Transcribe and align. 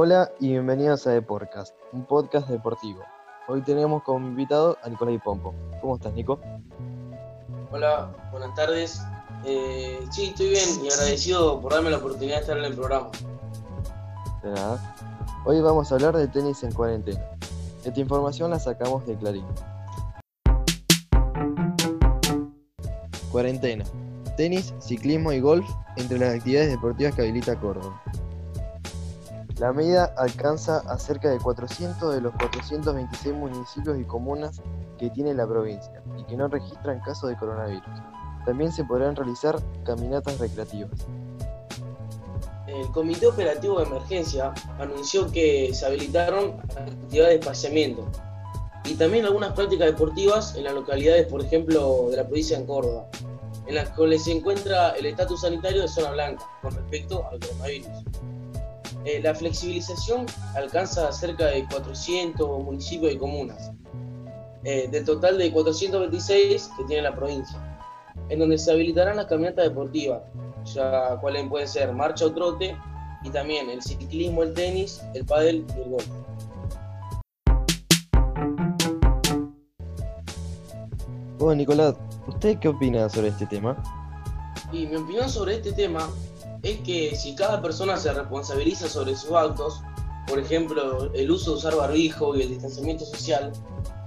Hola 0.00 0.30
y 0.38 0.50
bienvenidos 0.50 1.08
a 1.08 1.10
Deporcast, 1.10 1.74
un 1.92 2.04
podcast 2.04 2.48
deportivo. 2.48 3.02
Hoy 3.48 3.62
tenemos 3.62 4.04
como 4.04 4.28
invitado 4.28 4.78
a 4.84 4.88
Nicolás 4.88 5.20
Pompo. 5.24 5.52
¿Cómo 5.80 5.96
estás, 5.96 6.12
Nico? 6.12 6.38
Hola, 7.72 8.08
buenas 8.30 8.54
tardes. 8.54 9.02
Eh, 9.44 9.98
sí, 10.12 10.26
estoy 10.26 10.50
bien 10.50 10.68
y 10.84 10.88
agradecido 10.88 11.60
por 11.60 11.72
darme 11.72 11.90
la 11.90 11.96
oportunidad 11.96 12.36
de 12.36 12.40
estar 12.42 12.58
en 12.58 12.66
el 12.66 12.74
programa. 12.76 13.10
De 14.44 14.50
nada. 14.52 14.94
Hoy 15.44 15.60
vamos 15.60 15.90
a 15.90 15.96
hablar 15.96 16.16
de 16.16 16.28
tenis 16.28 16.62
en 16.62 16.70
cuarentena. 16.70 17.20
Esta 17.84 17.98
información 17.98 18.52
la 18.52 18.60
sacamos 18.60 19.04
de 19.04 19.16
Clarín. 19.16 19.46
Cuarentena. 23.32 23.84
Tenis, 24.36 24.72
ciclismo 24.78 25.32
y 25.32 25.40
golf 25.40 25.68
entre 25.96 26.20
las 26.20 26.36
actividades 26.36 26.70
deportivas 26.70 27.16
que 27.16 27.22
habilita 27.22 27.58
Córdoba. 27.58 28.00
La 29.58 29.72
medida 29.72 30.14
alcanza 30.16 30.78
a 30.88 30.98
cerca 30.98 31.30
de 31.30 31.38
400 31.38 32.14
de 32.14 32.20
los 32.20 32.32
426 32.34 33.34
municipios 33.34 33.98
y 33.98 34.04
comunas 34.04 34.62
que 34.98 35.10
tiene 35.10 35.34
la 35.34 35.48
provincia 35.48 36.00
y 36.16 36.22
que 36.24 36.36
no 36.36 36.46
registran 36.46 37.00
casos 37.00 37.30
de 37.30 37.36
coronavirus. 37.36 37.82
También 38.46 38.70
se 38.70 38.84
podrán 38.84 39.16
realizar 39.16 39.58
caminatas 39.84 40.38
recreativas. 40.38 40.92
El 42.68 42.86
Comité 42.92 43.26
Operativo 43.26 43.80
de 43.80 43.86
Emergencia 43.86 44.54
anunció 44.78 45.28
que 45.32 45.74
se 45.74 45.86
habilitaron 45.86 46.60
actividades 46.76 47.30
de 47.30 47.34
espaciamiento 47.34 48.06
y 48.84 48.94
también 48.94 49.24
algunas 49.24 49.54
prácticas 49.54 49.88
deportivas 49.88 50.54
en 50.54 50.64
las 50.64 50.74
localidades, 50.74 51.26
por 51.26 51.42
ejemplo, 51.42 52.06
de 52.10 52.16
la 52.16 52.24
provincia 52.24 52.58
de 52.58 52.64
Córdoba, 52.64 53.08
en 53.66 53.74
las 53.74 53.88
cuales 53.88 54.22
se 54.22 54.32
encuentra 54.32 54.90
el 54.90 55.06
estatus 55.06 55.40
sanitario 55.40 55.82
de 55.82 55.88
zona 55.88 56.12
blanca 56.12 56.44
con 56.62 56.72
respecto 56.76 57.26
al 57.28 57.40
coronavirus. 57.40 57.88
Eh, 59.04 59.20
la 59.22 59.34
flexibilización 59.34 60.26
alcanza 60.54 61.10
cerca 61.12 61.46
de 61.46 61.64
400 61.66 62.62
municipios 62.64 63.12
y 63.12 63.16
comunas, 63.16 63.70
eh, 64.64 64.88
del 64.90 65.04
total 65.04 65.38
de 65.38 65.52
426 65.52 66.70
que 66.76 66.84
tiene 66.84 67.02
la 67.02 67.14
provincia, 67.14 67.58
en 68.28 68.38
donde 68.38 68.58
se 68.58 68.72
habilitarán 68.72 69.16
las 69.16 69.26
caminatas 69.26 69.64
deportivas, 69.64 70.22
ya 70.64 71.16
cuáles 71.20 71.48
pueden 71.48 71.68
ser 71.68 71.92
marcha 71.92 72.26
o 72.26 72.32
trote, 72.32 72.76
y 73.22 73.30
también 73.30 73.70
el 73.70 73.82
ciclismo, 73.82 74.42
el 74.42 74.54
tenis, 74.54 75.02
el 75.14 75.24
pádel 75.24 75.64
y 75.76 75.80
el 75.80 75.88
golf. 75.90 76.08
Bueno, 81.38 81.54
Nicolás, 81.54 81.94
¿usted 82.26 82.58
qué 82.58 82.68
opina 82.68 83.08
sobre 83.08 83.28
este 83.28 83.46
tema? 83.46 83.80
Y 84.72 84.86
mi 84.86 84.96
opinión 84.96 85.28
sobre 85.28 85.56
este 85.56 85.72
tema 85.72 86.08
es 86.62 86.80
que 86.80 87.14
si 87.16 87.34
cada 87.34 87.62
persona 87.62 87.96
se 87.96 88.12
responsabiliza 88.12 88.88
sobre 88.88 89.16
sus 89.16 89.32
actos, 89.32 89.82
por 90.26 90.38
ejemplo, 90.38 91.12
el 91.14 91.30
uso 91.30 91.52
de 91.52 91.56
usar 91.56 91.76
barbijo 91.76 92.36
y 92.36 92.42
el 92.42 92.48
distanciamiento 92.50 93.04
social, 93.04 93.52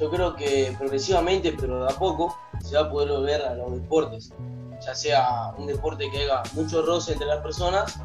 yo 0.00 0.10
creo 0.10 0.34
que 0.34 0.74
progresivamente, 0.78 1.54
pero 1.58 1.84
de 1.84 1.92
a 1.92 1.96
poco, 1.96 2.36
se 2.60 2.76
va 2.76 2.82
a 2.82 2.90
poder 2.90 3.10
volver 3.10 3.42
a 3.42 3.54
los 3.54 3.72
deportes, 3.72 4.32
ya 4.84 4.94
sea 4.94 5.52
un 5.56 5.66
deporte 5.66 6.10
que 6.10 6.24
haga 6.24 6.42
mucho 6.54 6.82
roce 6.82 7.12
entre 7.12 7.26
las 7.26 7.40
personas 7.42 8.00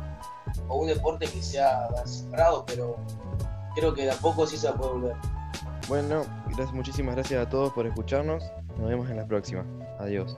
o 0.68 0.78
un 0.78 0.88
deporte 0.88 1.26
que 1.26 1.42
sea 1.42 1.88
separado, 2.06 2.66
pero 2.66 2.98
creo 3.76 3.94
que 3.94 4.04
de 4.04 4.12
a 4.12 4.16
poco 4.16 4.46
sí 4.46 4.58
se 4.58 4.68
va 4.68 4.76
a 4.76 4.78
poder 4.78 4.94
volver. 4.94 5.16
Bueno, 5.88 6.26
gracias, 6.48 6.74
muchísimas 6.74 7.16
gracias 7.16 7.46
a 7.46 7.50
todos 7.50 7.74
por 7.74 7.86
escucharnos. 7.86 8.44
Nos 8.78 8.90
vemos 8.90 9.10
en 9.10 9.18
la 9.18 9.26
próxima. 9.26 9.66
Adiós. 10.00 10.38